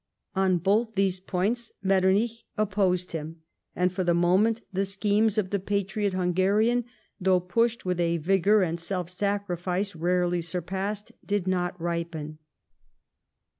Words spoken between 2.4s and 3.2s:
opposed